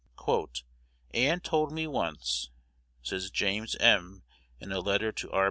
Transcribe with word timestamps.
"Ann 1.13 1.41
told 1.41 1.71
me 1.71 1.85
once," 1.85 2.49
says 3.03 3.29
James 3.29 3.75
M. 3.75 4.23
in 4.59 4.71
a 4.71 4.79
letter 4.79 5.11
to 5.11 5.29
R. 5.29 5.39